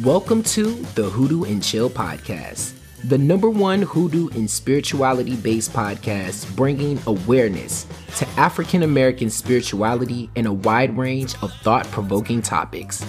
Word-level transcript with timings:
Welcome 0.00 0.42
to 0.44 0.72
the 0.94 1.02
Hoodoo 1.02 1.44
and 1.44 1.62
Chill 1.62 1.90
podcast, 1.90 2.72
the 3.04 3.18
number 3.18 3.50
one 3.50 3.82
hoodoo 3.82 4.30
and 4.30 4.50
spirituality 4.50 5.36
based 5.36 5.74
podcast 5.74 6.56
bringing 6.56 6.98
awareness 7.06 7.86
to 8.16 8.26
African 8.30 8.84
American 8.84 9.28
spirituality 9.28 10.30
in 10.34 10.46
a 10.46 10.52
wide 10.52 10.96
range 10.96 11.34
of 11.42 11.52
thought 11.62 11.86
provoking 11.88 12.40
topics. 12.40 13.04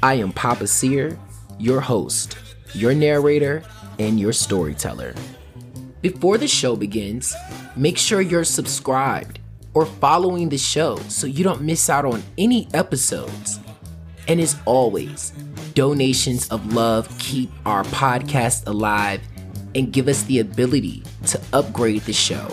I 0.00 0.14
am 0.14 0.32
Papa 0.32 0.68
Seer, 0.68 1.18
your 1.58 1.80
host, 1.80 2.38
your 2.72 2.94
narrator, 2.94 3.64
and 3.98 4.20
your 4.20 4.32
storyteller. 4.32 5.14
Before 6.02 6.38
the 6.38 6.48
show 6.48 6.76
begins, 6.76 7.34
make 7.74 7.98
sure 7.98 8.20
you're 8.20 8.44
subscribed 8.44 9.40
or 9.74 9.86
following 9.86 10.50
the 10.50 10.58
show 10.58 10.96
so 11.08 11.26
you 11.26 11.42
don't 11.42 11.62
miss 11.62 11.90
out 11.90 12.04
on 12.04 12.22
any 12.38 12.68
episodes. 12.74 13.58
And 14.28 14.40
as 14.40 14.54
always, 14.66 15.32
donations 15.74 16.48
of 16.48 16.74
love 16.74 17.08
keep 17.18 17.50
our 17.64 17.84
podcast 17.84 18.66
alive 18.66 19.20
and 19.74 19.92
give 19.92 20.08
us 20.08 20.22
the 20.24 20.40
ability 20.40 21.02
to 21.26 21.40
upgrade 21.52 22.02
the 22.02 22.12
show, 22.12 22.48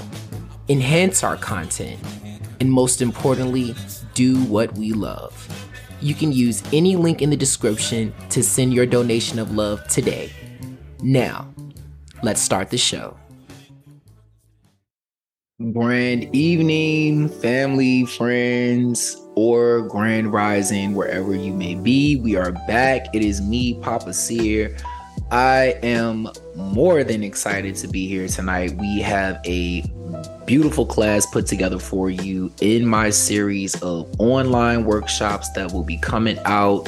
enhance 0.70 1.24
our 1.24 1.36
content, 1.36 2.00
and 2.60 2.72
most 2.72 3.02
importantly, 3.02 3.76
do 4.14 4.42
what 4.46 4.74
we 4.78 4.94
love. 4.94 5.48
You 6.02 6.14
can 6.14 6.32
use 6.32 6.64
any 6.72 6.96
link 6.96 7.22
in 7.22 7.30
the 7.30 7.36
description 7.36 8.14
to 8.30 8.42
send 8.42 8.74
your 8.74 8.86
donation 8.86 9.38
of 9.38 9.52
love 9.52 9.86
today. 9.88 10.32
Now, 11.02 11.54
let's 12.24 12.42
start 12.42 12.70
the 12.70 12.78
show. 12.78 13.19
Grand 15.60 16.34
evening, 16.34 17.28
family, 17.28 18.06
friends, 18.06 19.18
or 19.36 19.82
grand 19.90 20.32
rising, 20.32 20.94
wherever 20.94 21.36
you 21.36 21.52
may 21.52 21.76
be. 21.76 22.16
We 22.16 22.38
are 22.38 22.54
back. 22.66 23.14
It 23.14 23.22
is 23.22 23.42
me, 23.42 23.78
Papa 23.82 24.14
Seer. 24.14 24.78
I 25.32 25.78
am 25.84 26.30
more 26.56 27.04
than 27.04 27.26
excited 27.26 27.76
to 27.76 27.90
be 27.90 28.08
here 28.08 28.30
tonight. 28.30 28.78
We 28.78 29.02
have 29.02 29.42
a 29.44 29.84
beautiful 30.46 30.86
class 30.86 31.26
put 31.26 31.46
together 31.46 31.78
for 31.78 32.10
you 32.10 32.54
in 32.62 32.86
my 32.86 33.10
series 33.10 33.76
of 33.82 34.10
online 34.18 34.86
workshops 34.86 35.52
that 35.56 35.74
will 35.74 35.84
be 35.84 35.98
coming 35.98 36.40
out 36.46 36.88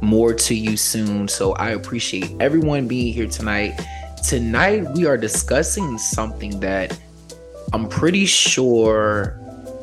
more 0.00 0.32
to 0.32 0.54
you 0.54 0.78
soon. 0.78 1.28
So 1.28 1.52
I 1.52 1.72
appreciate 1.72 2.34
everyone 2.40 2.88
being 2.88 3.12
here 3.12 3.28
tonight. 3.28 3.78
Tonight, 4.26 4.90
we 4.94 5.04
are 5.04 5.18
discussing 5.18 5.98
something 5.98 6.60
that 6.60 6.98
I'm 7.74 7.88
pretty 7.88 8.24
sure 8.24 9.36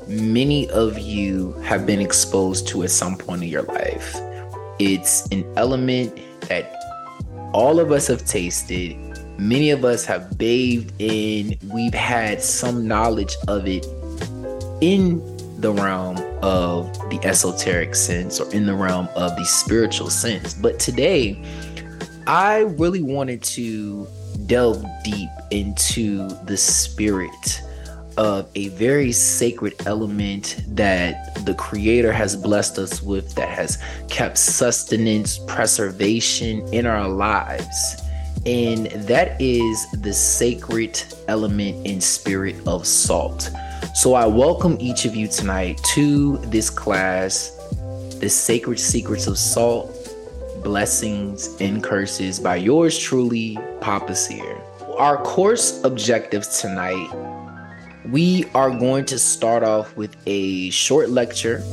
many 0.08 0.70
of 0.70 0.98
you 0.98 1.52
have 1.64 1.86
been 1.86 2.00
exposed 2.00 2.66
to 2.70 2.84
at 2.84 2.90
some 2.90 3.18
point 3.18 3.44
in 3.44 3.50
your 3.50 3.64
life. 3.64 4.16
It's 4.80 5.28
an 5.28 5.44
element 5.58 6.18
that 6.48 6.74
all 7.52 7.82
of 7.82 7.92
us 7.92 8.08
have 8.08 8.26
tasted, 8.26 8.96
many 9.38 9.72
of 9.72 9.84
us 9.84 10.06
have 10.06 10.38
bathed 10.38 10.94
in, 11.00 11.58
we've 11.66 11.94
had 11.94 12.42
some 12.42 12.88
knowledge 12.88 13.36
of 13.50 13.68
it 13.68 13.86
in 14.80 15.20
the 15.60 15.74
realm 15.74 16.16
of 16.42 16.94
the 17.10 17.20
esoteric 17.26 17.94
sense 17.94 18.40
or 18.40 18.50
in 18.54 18.68
the 18.68 18.74
realm 18.74 19.10
of 19.18 19.36
the 19.36 19.44
spiritual 19.44 20.10
sense. 20.10 20.54
But 20.54 20.80
today, 20.80 21.44
I 22.26 22.60
really 22.78 23.04
wanted 23.04 23.44
to 23.44 24.08
delve 24.46 24.82
deep 25.04 25.30
into 25.50 26.30
the 26.46 26.56
spirit 26.56 27.62
of 28.18 28.50
a 28.56 28.70
very 28.70 29.12
sacred 29.12 29.74
element 29.86 30.64
that 30.68 31.46
the 31.46 31.54
creator 31.54 32.12
has 32.12 32.36
blessed 32.36 32.78
us 32.78 33.02
with 33.02 33.34
that 33.36 33.50
has 33.50 33.78
kept 34.10 34.38
sustenance 34.38 35.40
preservation 35.48 36.62
in 36.74 36.86
our 36.86 37.08
lives. 37.08 38.02
And 38.46 38.88
that 38.88 39.40
is 39.40 39.86
the 40.02 40.14
sacred 40.14 41.02
element 41.28 41.88
and 41.88 42.02
spirit 42.02 42.56
of 42.68 42.88
salt. 42.88 43.50
So 43.94 44.14
i 44.14 44.26
welcome 44.26 44.78
each 44.80 45.06
of 45.06 45.16
you 45.16 45.28
tonight 45.28 45.80
to 45.94 46.38
this 46.38 46.70
class 46.70 47.58
the 48.20 48.30
sacred 48.30 48.80
secrets 48.80 49.26
of 49.26 49.38
salt 49.38 49.98
blessings 50.64 51.56
and 51.60 51.84
curses 51.84 52.40
by 52.40 52.56
yours 52.56 52.98
truly 52.98 53.58
papa 53.80 54.16
seer. 54.16 54.62
Our 54.98 55.18
course 55.24 55.84
objectives 55.84 56.62
tonight 56.62 57.10
we 58.10 58.46
are 58.56 58.70
going 58.72 59.06
to 59.06 59.20
start 59.20 59.64
off 59.64 59.96
with 59.96 60.16
a 60.26 60.70
short 60.72 61.10
lecture 61.10 61.64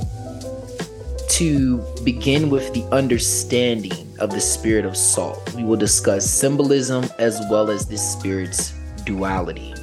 to 1.31 1.79
begin 2.05 2.51
with 2.51 2.73
the 2.75 2.83
understanding 2.93 4.17
of 4.19 4.31
the 4.31 4.41
spirit 4.41 4.85
of 4.85 4.97
salt. 4.97 5.55
We 5.55 5.65
will 5.65 5.77
discuss 5.77 6.29
symbolism 6.29 7.07
as 7.19 7.41
well 7.51 7.71
as 7.71 7.87
the 7.87 7.97
spirit's 7.97 8.73
duality. 9.05 9.75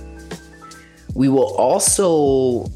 We 1.13 1.29
will 1.29 1.55
also 1.55 2.69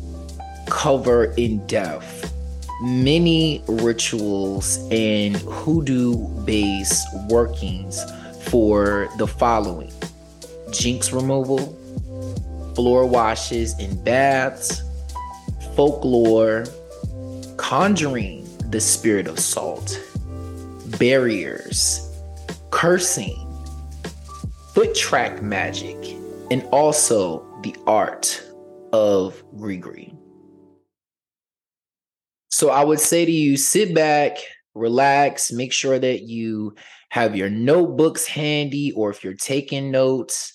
cover 0.69 1.25
in 1.33 1.65
depth 1.67 2.33
many 2.81 3.61
rituals 3.67 4.77
and 4.91 5.35
hoodoo 5.35 6.27
based 6.45 7.07
workings 7.27 8.01
for 8.43 9.09
the 9.17 9.27
following 9.27 9.91
jinx 10.71 11.11
removal, 11.11 11.77
floor 12.79 13.05
washes 13.05 13.77
and 13.77 14.01
baths, 14.05 14.83
folklore, 15.75 16.63
conjuring 17.57 18.47
the 18.69 18.79
spirit 18.79 19.27
of 19.27 19.37
salt, 19.37 20.01
barriers, 20.97 22.09
cursing, 22.71 23.35
foot 24.73 24.95
track 24.95 25.41
magic, 25.41 25.97
and 26.51 26.63
also 26.71 27.45
the 27.63 27.75
art 27.85 28.41
of 28.93 29.43
grigri. 29.57 30.15
So 32.49 32.69
I 32.69 32.85
would 32.85 33.01
say 33.01 33.25
to 33.25 33.31
you, 33.31 33.57
sit 33.57 33.93
back, 33.93 34.37
relax, 34.73 35.51
make 35.51 35.73
sure 35.73 35.99
that 35.99 36.21
you 36.21 36.75
have 37.09 37.35
your 37.35 37.49
notebooks 37.49 38.25
handy, 38.25 38.93
or 38.93 39.09
if 39.09 39.21
you're 39.21 39.33
taking 39.33 39.91
notes, 39.91 40.53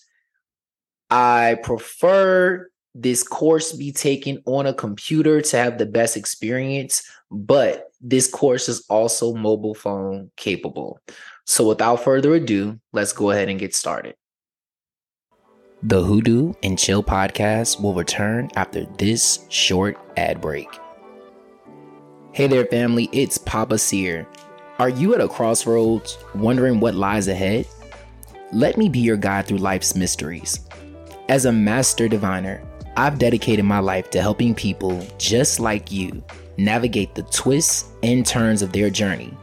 I 1.10 1.58
prefer 1.62 2.68
this 2.94 3.22
course 3.22 3.72
be 3.72 3.92
taken 3.92 4.42
on 4.46 4.66
a 4.66 4.74
computer 4.74 5.40
to 5.40 5.56
have 5.56 5.78
the 5.78 5.86
best 5.86 6.16
experience, 6.16 7.02
but 7.30 7.90
this 8.00 8.30
course 8.30 8.68
is 8.68 8.84
also 8.88 9.34
mobile 9.34 9.74
phone 9.74 10.30
capable. 10.36 11.00
So 11.46 11.68
without 11.68 12.04
further 12.04 12.34
ado, 12.34 12.78
let's 12.92 13.12
go 13.12 13.30
ahead 13.30 13.48
and 13.48 13.58
get 13.58 13.74
started. 13.74 14.14
The 15.82 16.02
Hoodoo 16.02 16.54
and 16.62 16.78
Chill 16.78 17.02
podcast 17.02 17.82
will 17.82 17.94
return 17.94 18.50
after 18.56 18.86
this 18.96 19.44
short 19.50 19.98
ad 20.16 20.40
break. 20.40 20.68
Hey 22.32 22.46
there, 22.46 22.64
family, 22.66 23.10
it's 23.12 23.36
Papa 23.38 23.76
Seer. 23.78 24.26
Are 24.78 24.88
you 24.88 25.14
at 25.14 25.20
a 25.20 25.28
crossroads 25.28 26.16
wondering 26.34 26.80
what 26.80 26.94
lies 26.94 27.28
ahead? 27.28 27.68
Let 28.50 28.78
me 28.78 28.88
be 28.88 29.00
your 29.00 29.16
guide 29.16 29.46
through 29.46 29.58
life's 29.58 29.94
mysteries. 29.94 30.63
As 31.30 31.46
a 31.46 31.52
master 31.52 32.06
diviner, 32.06 32.62
I've 32.98 33.18
dedicated 33.18 33.64
my 33.64 33.78
life 33.78 34.10
to 34.10 34.20
helping 34.20 34.54
people 34.54 35.06
just 35.16 35.58
like 35.58 35.90
you 35.90 36.22
navigate 36.58 37.14
the 37.14 37.22
twists 37.22 37.88
and 38.02 38.26
turns 38.26 38.60
of 38.60 38.72
their 38.72 38.90
journey. 38.90 39.34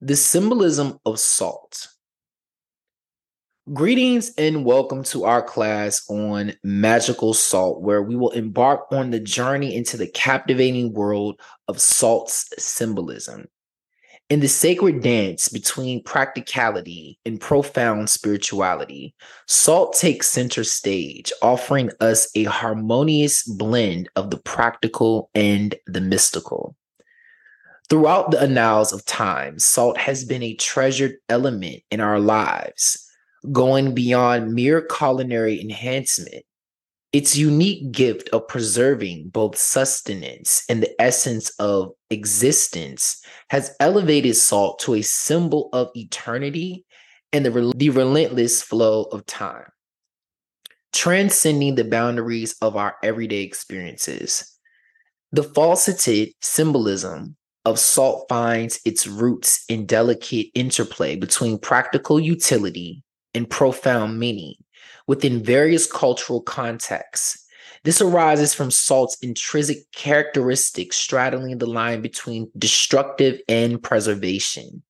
The 0.00 0.14
symbolism 0.14 1.00
of 1.04 1.18
salt. 1.18 1.88
Greetings 3.74 4.30
and 4.38 4.64
welcome 4.64 5.02
to 5.02 5.24
our 5.24 5.42
class 5.42 6.08
on 6.08 6.52
magical 6.62 7.34
salt, 7.34 7.82
where 7.82 8.00
we 8.00 8.14
will 8.14 8.30
embark 8.30 8.86
on 8.92 9.10
the 9.10 9.18
journey 9.18 9.74
into 9.74 9.96
the 9.96 10.06
captivating 10.06 10.92
world 10.92 11.40
of 11.66 11.80
salt's 11.80 12.48
symbolism. 12.62 13.48
In 14.30 14.38
the 14.38 14.46
sacred 14.46 15.02
dance 15.02 15.48
between 15.48 16.04
practicality 16.04 17.18
and 17.26 17.40
profound 17.40 18.08
spirituality, 18.08 19.16
salt 19.48 19.94
takes 19.94 20.30
center 20.30 20.62
stage, 20.62 21.32
offering 21.42 21.90
us 22.00 22.28
a 22.36 22.44
harmonious 22.44 23.42
blend 23.42 24.08
of 24.14 24.30
the 24.30 24.38
practical 24.38 25.28
and 25.34 25.74
the 25.88 26.00
mystical. 26.00 26.76
Throughout 27.90 28.30
the 28.30 28.40
annals 28.40 28.92
of 28.92 29.04
time, 29.06 29.58
salt 29.58 29.98
has 29.98 30.24
been 30.24 30.44
a 30.44 30.54
treasured 30.54 31.16
element 31.28 31.82
in 31.90 32.00
our 32.00 32.20
lives, 32.20 33.02
going 33.52 33.94
beyond 33.94 34.52
mere 34.52 34.82
culinary 34.82 35.60
enhancement 35.60 36.44
its 37.16 37.34
unique 37.34 37.92
gift 37.92 38.28
of 38.34 38.46
preserving 38.46 39.30
both 39.30 39.56
sustenance 39.56 40.64
and 40.68 40.82
the 40.82 41.00
essence 41.00 41.48
of 41.58 41.92
existence 42.10 43.22
has 43.48 43.74
elevated 43.80 44.36
salt 44.36 44.78
to 44.78 44.94
a 44.94 45.00
symbol 45.00 45.70
of 45.72 45.88
eternity 45.94 46.84
and 47.32 47.46
the, 47.46 47.72
the 47.74 47.88
relentless 47.88 48.60
flow 48.60 49.04
of 49.04 49.24
time, 49.24 49.64
transcending 50.92 51.74
the 51.74 51.84
boundaries 51.84 52.54
of 52.60 52.76
our 52.76 52.96
everyday 53.02 53.40
experiences. 53.40 54.52
The 55.32 55.42
faceted 55.42 56.34
symbolism 56.42 57.34
of 57.64 57.78
salt 57.78 58.26
finds 58.28 58.78
its 58.84 59.06
roots 59.06 59.64
in 59.70 59.86
delicate 59.86 60.48
interplay 60.54 61.16
between 61.16 61.58
practical 61.58 62.20
utility 62.20 63.02
and 63.36 63.48
profound 63.48 64.18
meaning 64.18 64.54
within 65.06 65.44
various 65.44 65.86
cultural 65.90 66.40
contexts. 66.40 67.44
This 67.84 68.00
arises 68.00 68.52
from 68.52 68.72
salt's 68.72 69.16
intrinsic 69.22 69.92
characteristics 69.92 70.96
straddling 70.96 71.58
the 71.58 71.66
line 71.66 72.02
between 72.02 72.50
destructive 72.58 73.40
and 73.48 73.80
preservation. 73.80 74.82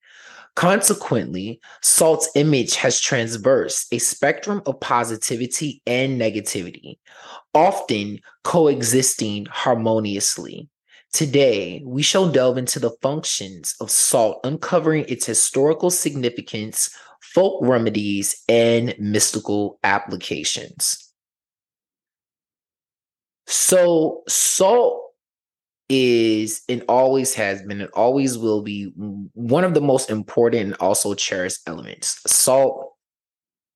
Consequently, 0.54 1.60
salt's 1.82 2.31
image 2.34 2.76
has 2.76 2.98
transversed 2.98 3.93
a 3.93 3.98
spectrum 3.98 4.62
of 4.64 4.81
positivity 4.81 5.82
and 5.87 6.19
negativity, 6.19 6.96
often 7.52 8.19
coexisting 8.43 9.44
harmoniously. 9.50 10.70
Today, 11.12 11.82
we 11.84 12.02
shall 12.02 12.31
delve 12.31 12.56
into 12.56 12.78
the 12.78 12.96
functions 13.02 13.75
of 13.81 13.90
salt, 13.90 14.40
uncovering 14.44 15.04
its 15.08 15.26
historical 15.26 15.90
significance, 15.90 16.88
folk 17.34 17.61
remedies, 17.62 18.43
and 18.49 18.94
mystical 18.99 19.78
applications. 19.84 21.12
So, 23.46 24.23
salt 24.28 25.02
is 25.88 26.62
and 26.69 26.82
always 26.88 27.34
has 27.34 27.62
been 27.62 27.81
and 27.81 27.90
always 27.94 28.37
will 28.37 28.62
be 28.62 28.93
one 28.96 29.64
of 29.64 29.75
the 29.75 29.81
most 29.81 30.11
important 30.11 30.62
and 30.62 30.76
also 30.81 31.14
cherished 31.14 31.61
elements. 31.67 32.20
Salt 32.26 32.94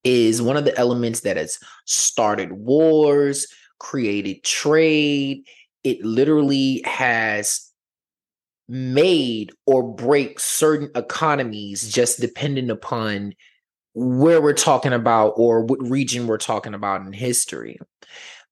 is 0.03 0.43
one 0.43 0.57
of 0.57 0.65
the 0.65 0.77
elements 0.77 1.21
that 1.21 1.37
has 1.37 1.59
started 1.87 2.53
wars, 2.53 3.47
created 3.79 4.43
trade. 4.43 5.45
It 5.85 6.05
literally 6.05 6.83
has 6.85 7.70
made 8.71 9.51
or 9.67 9.83
break 9.83 10.39
certain 10.39 10.89
economies 10.95 11.93
just 11.93 12.21
depending 12.21 12.71
upon 12.71 13.35
where 13.95 14.41
we're 14.41 14.53
talking 14.53 14.93
about 14.93 15.31
or 15.37 15.65
what 15.65 15.83
region 15.83 16.29
we're 16.29 16.39
talking 16.39 16.73
about 16.73 17.01
in 17.03 17.13
history. 17.13 17.79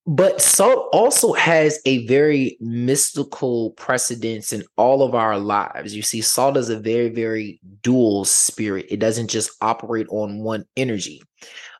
But 0.06 0.40
salt 0.40 0.88
also 0.92 1.34
has 1.34 1.80
a 1.84 2.06
very 2.06 2.56
mystical 2.60 3.72
precedence 3.72 4.52
in 4.52 4.64
all 4.76 5.02
of 5.02 5.14
our 5.14 5.38
lives. 5.38 5.94
You 5.94 6.02
see, 6.02 6.22
salt 6.22 6.56
is 6.56 6.70
a 6.70 6.80
very, 6.80 7.10
very 7.10 7.60
dual 7.82 8.24
spirit. 8.24 8.86
It 8.88 9.00
doesn't 9.00 9.28
just 9.28 9.50
operate 9.60 10.06
on 10.08 10.38
one 10.38 10.64
energy. 10.76 11.22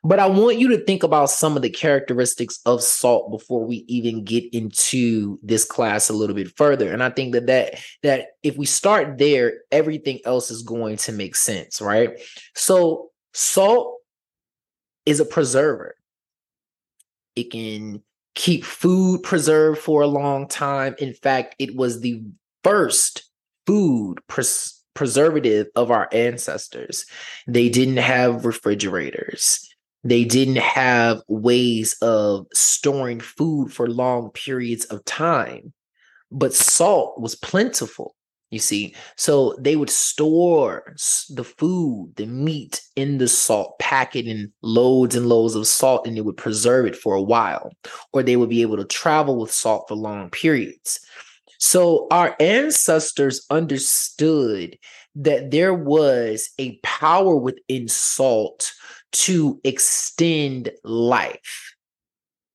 But 0.03 0.19
I 0.19 0.27
want 0.27 0.59
you 0.59 0.69
to 0.69 0.83
think 0.85 1.03
about 1.03 1.29
some 1.29 1.55
of 1.55 1.61
the 1.61 1.69
characteristics 1.69 2.59
of 2.65 2.81
salt 2.81 3.31
before 3.31 3.65
we 3.65 3.85
even 3.87 4.23
get 4.23 4.45
into 4.53 5.37
this 5.43 5.65
class 5.65 6.09
a 6.09 6.13
little 6.13 6.35
bit 6.35 6.55
further. 6.55 6.91
And 6.91 7.03
I 7.03 7.09
think 7.09 7.33
that 7.33 7.47
that 7.47 7.79
that 8.03 8.27
if 8.43 8.57
we 8.57 8.65
start 8.65 9.17
there, 9.17 9.61
everything 9.71 10.19
else 10.25 10.51
is 10.51 10.63
going 10.63 10.97
to 10.97 11.11
make 11.11 11.35
sense, 11.35 11.81
right? 11.81 12.19
So 12.55 13.09
salt 13.33 13.97
is 15.05 15.19
a 15.19 15.25
preserver. 15.25 15.95
It 17.35 17.51
can 17.51 18.03
keep 18.35 18.63
food 18.63 19.23
preserved 19.23 19.79
for 19.79 20.01
a 20.01 20.07
long 20.07 20.47
time. 20.47 20.95
In 20.99 21.13
fact, 21.13 21.55
it 21.59 21.75
was 21.75 21.99
the 21.99 22.23
first 22.63 23.23
food 23.65 24.19
pres- 24.27 24.81
preservative 24.93 25.67
of 25.75 25.91
our 25.91 26.09
ancestors. 26.11 27.05
They 27.47 27.69
didn't 27.69 27.97
have 27.97 28.45
refrigerators. 28.45 29.68
They 30.03 30.23
didn't 30.23 30.57
have 30.57 31.21
ways 31.27 31.95
of 32.01 32.47
storing 32.53 33.19
food 33.19 33.73
for 33.73 33.89
long 33.89 34.31
periods 34.31 34.85
of 34.85 35.03
time, 35.05 35.73
but 36.31 36.53
salt 36.53 37.19
was 37.19 37.35
plentiful. 37.35 38.15
You 38.51 38.57
see, 38.59 38.95
so 39.15 39.55
they 39.59 39.75
would 39.75 39.91
store 39.91 40.95
the 41.29 41.43
food, 41.43 42.13
the 42.15 42.25
meat 42.25 42.81
in 42.95 43.19
the 43.19 43.27
salt, 43.27 43.77
packet 43.77 44.25
in 44.25 44.51
loads 44.63 45.15
and 45.15 45.27
loads 45.27 45.53
of 45.53 45.67
salt, 45.67 46.07
and 46.07 46.17
they 46.17 46.21
would 46.21 46.37
preserve 46.37 46.87
it 46.87 46.95
for 46.95 47.13
a 47.13 47.21
while, 47.21 47.71
or 48.11 48.23
they 48.23 48.37
would 48.37 48.49
be 48.49 48.63
able 48.63 48.77
to 48.77 48.85
travel 48.85 49.37
with 49.39 49.51
salt 49.51 49.85
for 49.87 49.93
long 49.93 50.31
periods. 50.31 50.99
So 51.59 52.07
our 52.09 52.35
ancestors 52.39 53.45
understood 53.51 54.77
that 55.15 55.51
there 55.51 55.73
was 55.73 56.49
a 56.59 56.77
power 56.83 57.35
within 57.35 57.87
salt 57.87 58.71
to 59.11 59.59
extend 59.63 60.71
life. 60.83 61.75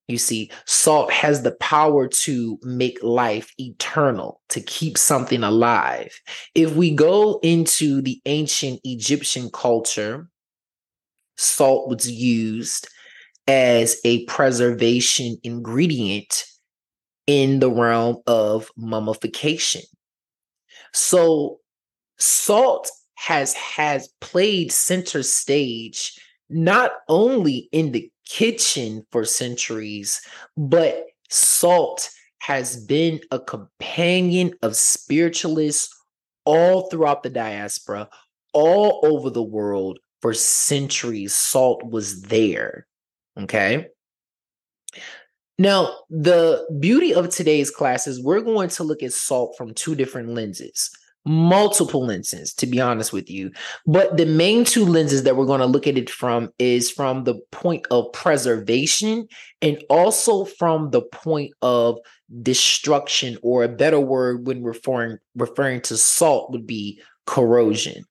You 0.06 0.19
see, 0.19 0.51
salt 0.67 1.11
has 1.12 1.43
the 1.43 1.53
power 1.53 2.08
to 2.08 2.58
make 2.63 3.03
life 3.03 3.51
eternal, 3.58 4.41
to 4.51 4.61
keep 4.61 4.99
something 4.99 5.43
alive. 5.43 6.20
If 6.55 6.75
we 6.75 6.94
go 6.94 7.41
into 7.43 8.03
the 8.03 8.20
ancient 8.27 8.81
Egyptian 8.84 9.51
culture, 9.51 10.29
salt 11.37 11.89
was 11.89 12.11
used 12.11 12.87
as 13.49 13.96
a 14.05 14.25
preservation 14.27 15.39
ingredient 15.43 16.44
in 17.27 17.61
the 17.61 17.70
realm 17.70 18.19
of 18.27 18.70
mummification. 18.77 19.82
So, 20.93 21.61
salt 22.19 22.91
has 23.15 23.55
has 23.55 24.09
played 24.21 24.71
center 24.71 25.23
stage 25.23 26.19
not 26.51 26.93
only 27.09 27.69
in 27.73 27.93
the 27.93 28.11
kitchen 28.29 29.05
for 29.11 29.25
centuries, 29.25 30.21
but 30.56 31.06
salt 31.31 32.11
has 32.41 32.85
been 32.85 33.21
a 33.31 33.39
companion 33.39 34.53
of 34.63 34.77
spiritualists 34.77 35.94
all 36.44 36.89
throughout 36.91 37.23
the 37.23 37.31
diaspora, 37.31 38.09
all 38.53 39.01
over 39.03 39.31
the 39.31 39.43
world 39.43 39.99
for 40.21 40.35
centuries. 40.35 41.35
Salt 41.35 41.83
was 41.85 42.23
there. 42.23 42.87
Okay. 43.41 43.87
Now, 45.59 45.97
the 46.11 46.67
beauty 46.81 47.15
of 47.15 47.31
today's 47.31 47.71
class 47.71 48.06
is 48.06 48.23
we're 48.23 48.41
going 48.41 48.69
to 48.71 48.85
look 48.85 49.03
at 49.03 49.13
salt 49.13 49.55
from 49.56 49.73
two 49.73 49.94
different 49.94 50.31
lenses 50.31 50.91
multiple 51.24 52.04
lenses 52.04 52.52
to 52.52 52.66
be 52.66 52.81
honest 52.81 53.12
with 53.12 53.31
you. 53.31 53.50
But 53.86 54.16
the 54.16 54.26
main 54.26 54.64
two 54.64 54.84
lenses 54.84 55.22
that 55.22 55.36
we're 55.36 55.46
going 55.46 55.60
to 55.60 55.66
look 55.66 55.86
at 55.86 55.96
it 55.96 56.10
from 56.10 56.52
is 56.58 56.90
from 56.90 57.24
the 57.24 57.36
point 57.50 57.86
of 57.90 58.12
preservation 58.12 59.26
and 59.62 59.82
also 59.88 60.44
from 60.44 60.90
the 60.90 61.02
point 61.02 61.52
of 61.62 61.98
destruction 62.43 63.38
or 63.43 63.64
a 63.64 63.69
better 63.69 64.00
word 64.00 64.46
when 64.46 64.62
referring 64.62 65.19
referring 65.34 65.81
to 65.82 65.96
salt 65.96 66.50
would 66.50 66.66
be 66.66 67.00
corrosion. 67.26 68.04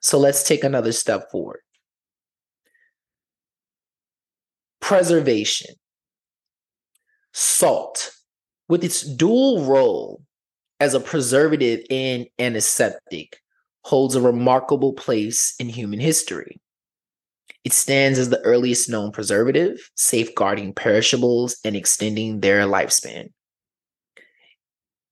So 0.00 0.18
let's 0.18 0.42
take 0.42 0.64
another 0.64 0.92
step 0.92 1.30
forward. 1.30 1.60
Preservation. 4.80 5.74
Salt. 7.32 8.12
With 8.68 8.82
its 8.82 9.02
dual 9.02 9.64
role 9.64 10.25
as 10.80 10.94
a 10.94 11.00
preservative 11.00 11.80
and 11.90 12.26
antiseptic 12.38 13.40
holds 13.82 14.14
a 14.14 14.20
remarkable 14.20 14.92
place 14.92 15.54
in 15.58 15.68
human 15.68 16.00
history. 16.00 16.60
It 17.64 17.72
stands 17.72 18.18
as 18.18 18.30
the 18.30 18.40
earliest 18.40 18.88
known 18.88 19.10
preservative, 19.10 19.90
safeguarding 19.96 20.74
perishables 20.74 21.56
and 21.64 21.74
extending 21.74 22.40
their 22.40 22.62
lifespan. 22.62 23.30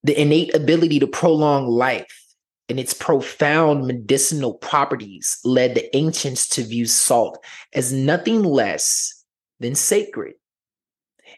The 0.04 0.20
innate 0.20 0.54
ability 0.54 1.00
to 1.00 1.06
prolong 1.06 1.66
life 1.66 2.24
and 2.68 2.78
its 2.78 2.94
profound 2.94 3.86
medicinal 3.86 4.54
properties 4.54 5.38
led 5.44 5.74
the 5.74 5.94
ancients 5.96 6.48
to 6.50 6.62
view 6.62 6.86
salt 6.86 7.44
as 7.72 7.92
nothing 7.92 8.42
less 8.42 9.24
than 9.60 9.74
sacred, 9.74 10.34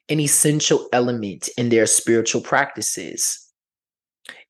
an 0.08 0.20
essential 0.20 0.88
element 0.92 1.48
in 1.56 1.68
their 1.68 1.86
spiritual 1.86 2.40
practices. 2.40 3.45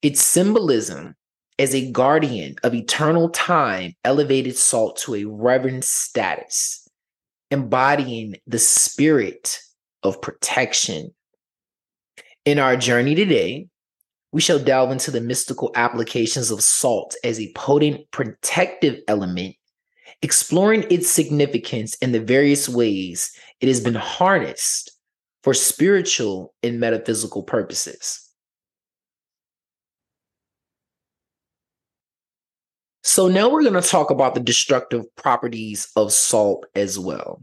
Its 0.03 0.21
symbolism 0.21 1.15
as 1.59 1.75
a 1.75 1.91
guardian 1.91 2.57
of 2.63 2.75
eternal 2.75 3.31
time 3.31 3.95
elevated 4.05 4.57
salt 4.57 4.99
to 4.99 5.15
a 5.15 5.25
reverend 5.25 5.85
status, 5.85 6.87
embodying 7.51 8.37
the 8.47 8.59
spirit 8.59 9.59
of 10.03 10.21
protection. 10.21 11.15
In 12.45 12.59
our 12.59 12.77
journey 12.77 13.15
today, 13.15 13.69
we 14.33 14.41
shall 14.41 14.59
delve 14.59 14.93
into 14.93 15.11
the 15.11 15.21
mystical 15.21 15.73
applications 15.75 16.51
of 16.51 16.63
salt 16.63 17.15
as 17.25 17.41
a 17.41 17.53
potent 17.55 18.11
protective 18.11 19.01
element, 19.09 19.57
exploring 20.21 20.85
its 20.91 21.09
significance 21.09 21.97
and 22.03 22.15
the 22.15 22.21
various 22.21 22.69
ways 22.69 23.33
it 23.61 23.69
has 23.69 23.81
been 23.81 23.95
harnessed 23.95 24.93
for 25.43 25.55
spiritual 25.55 26.53
and 26.63 26.79
metaphysical 26.79 27.43
purposes. 27.43 28.26
So 33.07 33.29
now 33.29 33.49
we're 33.49 33.63
going 33.63 33.81
to 33.81 33.89
talk 33.89 34.11
about 34.11 34.35
the 34.35 34.41
destructive 34.41 35.05
properties 35.15 35.89
of 35.95 36.13
salt 36.13 36.67
as 36.75 36.99
well. 36.99 37.41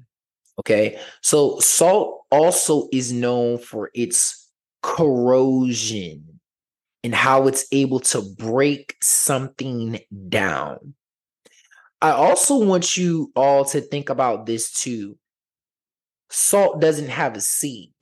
Okay. 0.60 1.00
So 1.22 1.58
salt 1.62 2.26
also 2.30 2.90
is 2.92 3.14
known 3.14 3.60
for 3.60 3.90
its 3.94 4.52
corrosion 4.82 6.42
and 7.02 7.16
how 7.16 7.48
it's 7.48 7.66
able 7.72 8.02
to 8.02 8.22
break 8.38 8.98
something 9.02 10.02
down. 10.28 10.96
I 12.02 12.12
also 12.12 12.58
want 12.58 12.98
you 12.98 13.32
all 13.34 13.64
to 13.64 13.80
think 13.80 14.10
about 14.10 14.46
this 14.46 14.70
too. 14.70 15.18
Salt 16.30 16.82
doesn't 16.82 17.10
have 17.10 17.38
a 17.38 17.42
seed. 17.42 17.94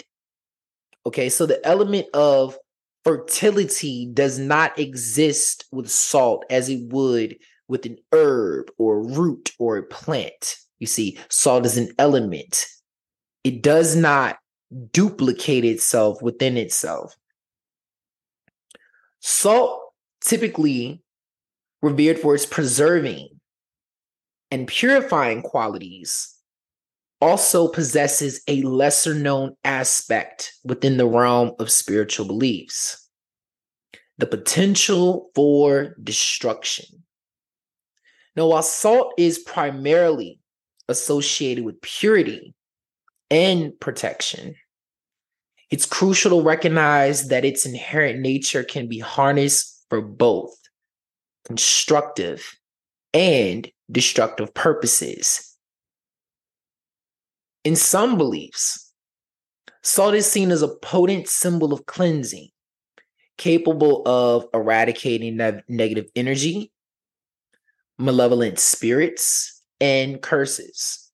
Okay. 1.05 1.29
So 1.29 1.45
the 1.45 1.63
element 1.65 2.07
of 2.15 2.57
fertility 3.05 4.07
does 4.11 4.39
not 4.39 4.79
exist 4.79 5.65
with 5.71 5.91
salt 5.91 6.43
as 6.49 6.67
it 6.67 6.91
would 6.91 7.37
with 7.71 7.85
an 7.85 7.97
herb 8.11 8.69
or 8.77 8.97
a 8.97 9.07
root 9.13 9.53
or 9.57 9.77
a 9.77 9.83
plant. 9.83 10.57
You 10.79 10.87
see, 10.87 11.17
salt 11.29 11.65
is 11.65 11.77
an 11.77 11.93
element. 11.97 12.65
It 13.45 13.63
does 13.63 13.95
not 13.95 14.37
duplicate 14.91 15.63
itself 15.63 16.21
within 16.21 16.57
itself. 16.57 17.15
Salt, 19.21 19.79
typically 20.19 21.01
revered 21.81 22.19
for 22.19 22.35
its 22.35 22.45
preserving 22.45 23.29
and 24.51 24.67
purifying 24.67 25.41
qualities, 25.41 26.35
also 27.21 27.69
possesses 27.69 28.41
a 28.47 28.61
lesser 28.63 29.13
known 29.13 29.55
aspect 29.63 30.53
within 30.65 30.97
the 30.97 31.07
realm 31.07 31.53
of 31.57 31.71
spiritual 31.71 32.27
beliefs 32.27 32.97
the 34.17 34.27
potential 34.27 35.31
for 35.33 35.95
destruction. 36.03 36.85
Now, 38.35 38.47
while 38.47 38.63
salt 38.63 39.13
is 39.17 39.39
primarily 39.39 40.39
associated 40.88 41.65
with 41.65 41.81
purity 41.81 42.55
and 43.29 43.77
protection, 43.79 44.55
it's 45.69 45.85
crucial 45.85 46.39
to 46.39 46.45
recognize 46.45 47.29
that 47.29 47.45
its 47.45 47.65
inherent 47.65 48.19
nature 48.19 48.63
can 48.63 48.88
be 48.88 49.00
harnessed 49.00 49.85
for 49.89 50.01
both 50.01 50.53
constructive 51.45 52.57
and 53.13 53.69
destructive 53.89 54.53
purposes. 54.53 55.55
In 57.63 57.75
some 57.75 58.17
beliefs, 58.17 58.91
salt 59.83 60.15
is 60.15 60.29
seen 60.29 60.51
as 60.51 60.61
a 60.61 60.75
potent 60.75 61.27
symbol 61.27 61.73
of 61.73 61.85
cleansing, 61.85 62.50
capable 63.38 64.01
of 64.05 64.45
eradicating 64.53 65.38
ne- 65.38 65.61
negative 65.67 66.05
energy 66.15 66.71
malevolent 67.98 68.60
spirits, 68.60 69.62
and 69.79 70.21
curses. 70.21 71.12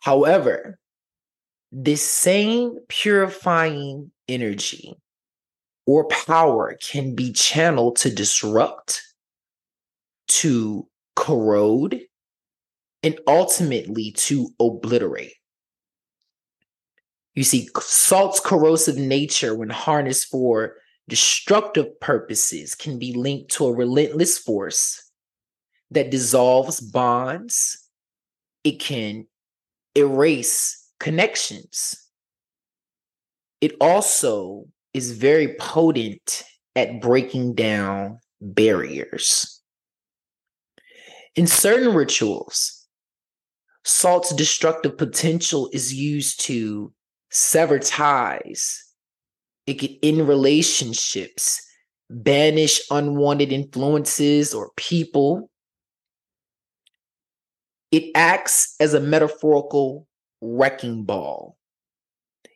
However, 0.00 0.78
this 1.70 2.02
same 2.02 2.76
purifying 2.88 4.10
energy 4.28 4.94
or 5.86 6.06
power 6.08 6.76
can 6.82 7.14
be 7.14 7.32
channeled 7.32 7.96
to 7.96 8.10
disrupt, 8.10 9.02
to 10.28 10.88
corrode, 11.16 12.00
and 13.02 13.18
ultimately 13.26 14.12
to 14.12 14.50
obliterate. 14.60 15.34
You 17.34 17.44
see, 17.44 17.68
salt's 17.80 18.40
corrosive 18.40 18.98
nature, 18.98 19.54
when 19.54 19.70
harnessed 19.70 20.28
for 20.28 20.74
destructive 21.08 21.98
purposes, 22.00 22.74
can 22.74 22.98
be 22.98 23.14
linked 23.14 23.52
to 23.52 23.66
a 23.66 23.72
relentless 23.72 24.36
force 24.36 25.11
that 25.94 26.10
dissolves 26.10 26.80
bonds, 26.80 27.88
it 28.64 28.80
can 28.80 29.26
erase 29.94 30.88
connections. 30.98 31.96
It 33.60 33.74
also 33.80 34.66
is 34.94 35.12
very 35.12 35.54
potent 35.58 36.42
at 36.74 37.00
breaking 37.00 37.54
down 37.54 38.18
barriers. 38.40 39.60
In 41.34 41.46
certain 41.46 41.94
rituals, 41.94 42.86
salt's 43.84 44.34
destructive 44.34 44.98
potential 44.98 45.70
is 45.72 45.94
used 45.94 46.40
to 46.42 46.92
sever 47.30 47.78
ties. 47.78 48.84
It 49.66 49.74
can 49.74 49.96
end 50.02 50.28
relationships, 50.28 51.62
banish 52.10 52.80
unwanted 52.90 53.52
influences 53.52 54.52
or 54.52 54.72
people, 54.76 55.50
it 57.92 58.10
acts 58.14 58.74
as 58.80 58.94
a 58.94 59.00
metaphorical 59.00 60.08
wrecking 60.40 61.04
ball. 61.04 61.56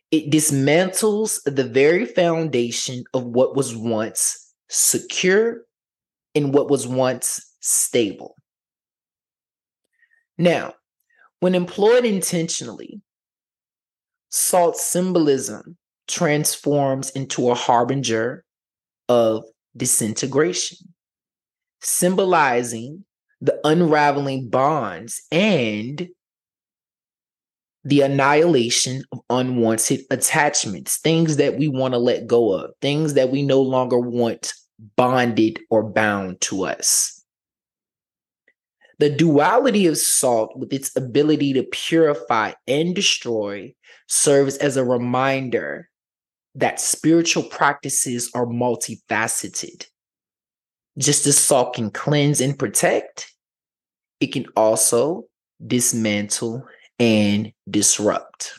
It 0.09 0.31
dismantles 0.31 1.39
the 1.45 1.63
very 1.63 2.05
foundation 2.05 3.03
of 3.13 3.23
what 3.23 3.55
was 3.55 3.75
once 3.75 4.53
secure 4.69 5.61
and 6.33 6.53
what 6.53 6.69
was 6.69 6.87
once 6.87 7.53
stable. 7.61 8.35
Now, 10.37 10.73
when 11.39 11.55
employed 11.55 12.05
intentionally, 12.05 13.01
salt 14.29 14.77
symbolism 14.77 15.77
transforms 16.07 17.09
into 17.11 17.49
a 17.49 17.55
harbinger 17.55 18.43
of 19.09 19.43
disintegration, 19.75 20.77
symbolizing 21.81 23.05
the 23.41 23.59
unraveling 23.63 24.49
bonds 24.49 25.21
and 25.31 26.09
the 27.83 28.01
annihilation 28.01 29.03
of 29.11 29.19
unwanted 29.29 30.01
attachments, 30.11 30.97
things 30.97 31.37
that 31.37 31.57
we 31.57 31.67
want 31.67 31.93
to 31.93 31.99
let 31.99 32.27
go 32.27 32.51
of, 32.53 32.71
things 32.81 33.13
that 33.13 33.29
we 33.29 33.43
no 33.43 33.61
longer 33.61 33.99
want 33.99 34.53
bonded 34.95 35.59
or 35.69 35.83
bound 35.83 36.41
to 36.41 36.65
us. 36.65 37.23
The 38.99 39.09
duality 39.09 39.85
of 39.85 39.97
salt, 39.97 40.57
with 40.57 40.73
its 40.73 40.95
ability 40.95 41.53
to 41.53 41.63
purify 41.63 42.53
and 42.67 42.95
destroy, 42.95 43.73
serves 44.07 44.57
as 44.57 44.75
a 44.75 44.83
reminder 44.83 45.89
that 46.55 46.81
spiritual 46.81 47.43
practices 47.43 48.31
are 48.33 48.47
multifaceted. 48.47 49.85
Just 50.97 51.27
as 51.27 51.37
salt 51.37 51.75
can 51.75 51.91
cleanse 51.91 52.41
and 52.41 52.57
protect, 52.57 53.31
it 54.19 54.33
can 54.33 54.45
also 54.55 55.25
dismantle 55.65 56.65
and 56.99 57.51
disrupt. 57.69 58.53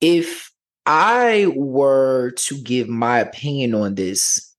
If 0.00 0.52
I 0.84 1.52
were 1.56 2.30
to 2.30 2.62
give 2.62 2.88
my 2.88 3.18
opinion 3.18 3.74
on 3.74 3.96
this, 3.96 4.54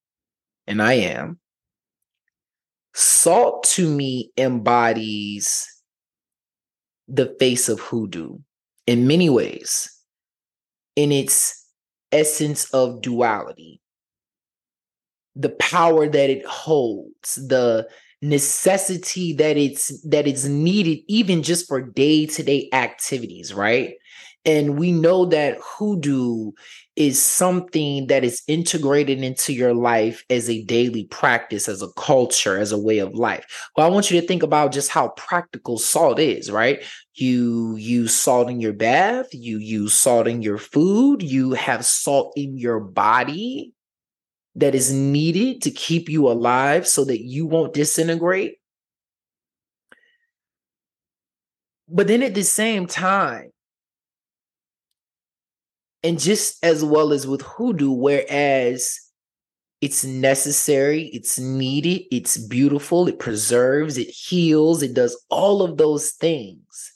and 0.65 0.81
I 0.81 0.93
am, 0.93 1.39
salt 2.93 3.63
to 3.75 3.89
me 3.89 4.31
embodies 4.37 5.65
the 7.07 7.33
face 7.39 7.69
of 7.69 7.79
hoodoo 7.79 8.39
in 8.85 9.07
many 9.07 9.29
ways, 9.29 9.89
in 10.97 11.13
its 11.13 11.65
essence 12.11 12.69
of 12.73 13.01
duality 13.01 13.79
the 15.39 15.49
power 15.49 16.07
that 16.07 16.29
it 16.29 16.45
holds, 16.45 17.35
the 17.35 17.87
necessity 18.21 19.33
that 19.33 19.57
it's 19.57 20.01
that 20.01 20.25
it's 20.27 20.45
needed 20.45 20.99
even 21.07 21.43
just 21.43 21.67
for 21.67 21.81
day-to-day 21.81 22.69
activities, 22.73 23.53
right? 23.53 23.93
And 24.43 24.79
we 24.79 24.91
know 24.91 25.25
that 25.25 25.57
hoodoo 25.61 26.53
is 26.95 27.21
something 27.21 28.07
that 28.07 28.23
is 28.23 28.41
integrated 28.47 29.21
into 29.21 29.53
your 29.53 29.73
life 29.73 30.23
as 30.29 30.49
a 30.49 30.63
daily 30.63 31.03
practice, 31.03 31.67
as 31.67 31.81
a 31.81 31.91
culture, 31.97 32.57
as 32.57 32.71
a 32.71 32.79
way 32.79 32.99
of 32.99 33.13
life. 33.13 33.45
Well, 33.75 33.85
I 33.85 33.89
want 33.89 34.09
you 34.09 34.19
to 34.19 34.25
think 34.25 34.41
about 34.41 34.71
just 34.71 34.89
how 34.89 35.09
practical 35.09 35.77
salt 35.77 36.17
is, 36.17 36.49
right? 36.49 36.81
You 37.13 37.75
use 37.75 38.15
salt 38.15 38.49
in 38.49 38.61
your 38.61 38.73
bath, 38.73 39.27
you 39.31 39.57
use 39.59 39.93
salt 39.93 40.27
in 40.27 40.41
your 40.41 40.57
food, 40.57 41.21
you 41.21 41.51
have 41.51 41.85
salt 41.85 42.33
in 42.35 42.57
your 42.57 42.79
body 42.79 43.73
that 44.57 44.73
is 44.73 44.91
needed 44.91 45.61
to 45.61 45.71
keep 45.71 46.09
you 46.09 46.27
alive 46.27 46.87
so 46.87 47.05
that 47.05 47.21
you 47.21 47.45
won't 47.45 47.73
disintegrate. 47.73 48.55
But 51.87 52.07
then 52.07 52.23
at 52.23 52.33
the 52.33 52.43
same 52.43 52.87
time, 52.87 53.51
and 56.03 56.19
just 56.19 56.63
as 56.63 56.83
well 56.83 57.13
as 57.13 57.27
with 57.27 57.41
hoodoo, 57.41 57.91
whereas 57.91 58.99
it's 59.79 60.03
necessary, 60.03 61.05
it's 61.13 61.37
needed, 61.37 62.03
it's 62.11 62.37
beautiful, 62.37 63.07
it 63.07 63.19
preserves, 63.19 63.97
it 63.97 64.09
heals, 64.09 64.81
it 64.81 64.95
does 64.95 65.23
all 65.29 65.61
of 65.61 65.77
those 65.77 66.11
things. 66.11 66.93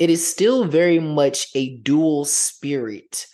It 0.00 0.10
is 0.10 0.26
still 0.26 0.64
very 0.64 0.98
much 0.98 1.46
a 1.54 1.76
dual 1.78 2.24
spirit 2.24 3.26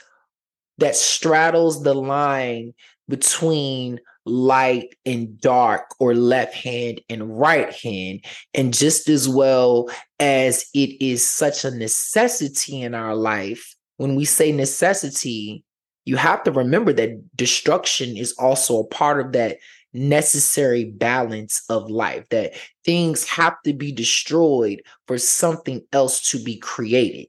that 0.79 0.95
straddles 0.95 1.83
the 1.83 1.95
line 1.95 2.75
between 3.09 4.01
light 4.25 4.95
and 5.05 5.41
dark 5.41 5.95
or 6.01 6.15
left 6.15 6.55
hand 6.55 7.01
and 7.09 7.39
right 7.39 7.73
hand 7.73 8.25
and 8.55 8.75
just 8.75 9.09
as 9.09 9.29
well 9.29 9.89
as 10.19 10.69
it 10.75 11.01
is 11.01 11.29
such 11.29 11.65
a 11.65 11.71
necessity 11.71 12.83
in 12.83 12.93
our 12.93 13.15
life 13.15 13.77
when 13.99 14.17
we 14.17 14.25
say 14.25 14.51
necessity 14.51 15.65
you 16.07 16.17
have 16.17 16.43
to 16.45 16.53
remember 16.53 16.93
that 16.93 17.37
destruction 17.37 18.17
is 18.17 18.33
also 18.39 18.81
a 18.81 18.87
part 18.87 19.21
of 19.21 19.33
that 19.33 19.59
necessary 19.93 20.85
balance 20.85 21.63
of 21.69 21.91
life 21.91 22.29
that 22.31 22.55
things 22.85 23.27
have 23.27 23.55
to 23.65 23.73
be 23.73 23.91
destroyed 23.91 24.83
for 25.07 25.19
something 25.19 25.83
else 25.93 26.31
to 26.31 26.43
be 26.43 26.57
created. 26.59 27.27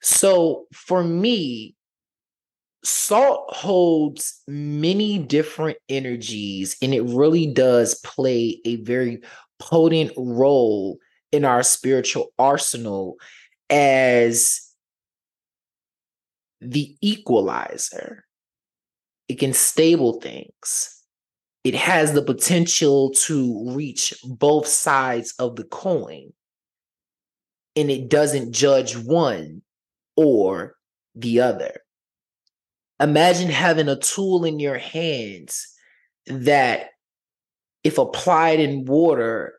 So 0.00 0.66
for 0.72 1.04
me 1.04 1.76
salt 2.84 3.46
holds 3.54 4.42
many 4.46 5.18
different 5.18 5.78
energies 5.88 6.76
and 6.82 6.94
it 6.94 7.02
really 7.02 7.46
does 7.46 7.94
play 7.96 8.60
a 8.64 8.76
very 8.76 9.22
potent 9.58 10.12
role 10.16 10.98
in 11.32 11.44
our 11.44 11.62
spiritual 11.62 12.32
arsenal 12.38 13.16
as 13.70 14.60
the 16.60 16.96
equalizer. 17.00 18.24
It 19.28 19.38
can 19.38 19.52
stable 19.52 20.20
things. 20.20 21.02
It 21.64 21.74
has 21.74 22.12
the 22.12 22.22
potential 22.22 23.10
to 23.24 23.72
reach 23.74 24.12
both 24.22 24.66
sides 24.66 25.34
of 25.38 25.56
the 25.56 25.64
coin. 25.64 26.32
And 27.74 27.90
it 27.90 28.08
doesn't 28.08 28.52
judge 28.52 28.96
one 28.96 29.62
or 30.16 30.76
the 31.14 31.40
other. 31.40 31.83
Imagine 33.00 33.50
having 33.50 33.88
a 33.88 33.98
tool 33.98 34.44
in 34.44 34.60
your 34.60 34.78
hands 34.78 35.66
that, 36.26 36.90
if 37.82 37.98
applied 37.98 38.60
in 38.60 38.84
water, 38.84 39.54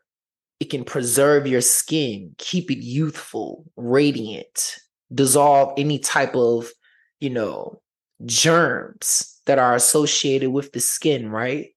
it 0.58 0.70
can 0.70 0.84
preserve 0.84 1.46
your 1.46 1.60
skin, 1.60 2.34
keep 2.38 2.70
it 2.70 2.78
youthful, 2.78 3.64
radiant, 3.76 4.78
dissolve 5.12 5.74
any 5.76 5.98
type 5.98 6.34
of, 6.34 6.70
you 7.20 7.30
know, 7.30 7.80
germs 8.24 9.40
that 9.44 9.58
are 9.58 9.74
associated 9.74 10.50
with 10.50 10.72
the 10.72 10.80
skin, 10.80 11.28
right? 11.28 11.68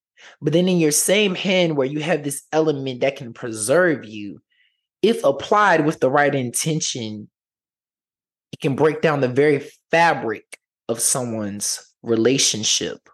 But 0.42 0.54
then 0.54 0.70
in 0.70 0.80
your 0.80 0.92
same 0.92 1.36
hand, 1.36 1.76
where 1.76 1.88
you 1.88 2.00
have 2.00 2.24
this 2.24 2.44
element 2.52 3.02
that 3.02 3.18
can 3.18 3.34
preserve 3.34 4.06
you, 4.06 4.42
if 5.02 5.24
applied 5.24 5.86
with 5.86 6.00
the 6.00 6.10
right 6.10 6.34
intention, 6.34 7.30
it 8.52 8.60
can 8.60 8.76
break 8.76 9.02
down 9.02 9.22
the 9.22 9.28
very 9.28 9.70
fabric 9.92 10.58
of 10.90 11.00
someone's 11.00 11.94
relationship 12.02 13.10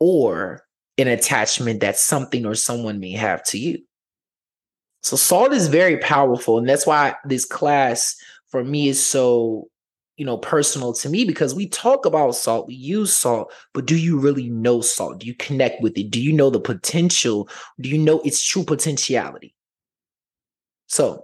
or 0.00 0.62
an 0.98 1.08
attachment 1.08 1.80
that 1.80 1.96
something 1.96 2.44
or 2.44 2.54
someone 2.54 2.98
may 2.98 3.12
have 3.12 3.42
to 3.44 3.58
you. 3.58 3.78
So 5.02 5.16
salt 5.16 5.52
is 5.52 5.68
very 5.68 5.96
powerful. 5.98 6.58
And 6.58 6.68
that's 6.68 6.86
why 6.86 7.14
this 7.24 7.44
class 7.44 8.16
for 8.48 8.64
me 8.64 8.88
is 8.88 9.04
so, 9.04 9.68
you 10.16 10.26
know, 10.26 10.38
personal 10.38 10.92
to 10.94 11.08
me 11.08 11.24
because 11.24 11.54
we 11.54 11.68
talk 11.68 12.04
about 12.04 12.34
salt, 12.34 12.66
we 12.66 12.74
use 12.74 13.14
salt, 13.14 13.52
but 13.72 13.86
do 13.86 13.96
you 13.96 14.18
really 14.18 14.48
know 14.48 14.80
salt? 14.80 15.20
Do 15.20 15.26
you 15.26 15.34
connect 15.34 15.80
with 15.80 15.96
it? 15.96 16.10
Do 16.10 16.20
you 16.20 16.32
know 16.32 16.50
the 16.50 16.60
potential? 16.60 17.48
Do 17.80 17.88
you 17.88 17.98
know 17.98 18.20
its 18.20 18.42
true 18.42 18.64
potentiality? 18.64 19.54
So 20.88 21.22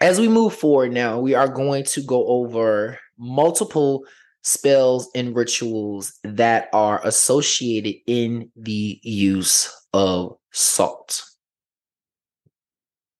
as 0.00 0.18
we 0.18 0.26
move 0.26 0.54
forward 0.54 0.92
now, 0.92 1.20
we 1.20 1.34
are 1.34 1.46
going 1.46 1.84
to 1.84 2.02
go 2.02 2.26
over 2.26 2.98
multiple 3.16 4.04
spells 4.42 5.08
and 5.14 5.34
rituals 5.34 6.18
that 6.24 6.68
are 6.72 7.00
associated 7.04 7.94
in 8.06 8.50
the 8.56 9.00
use 9.02 9.72
of 9.92 10.36
salt. 10.52 11.24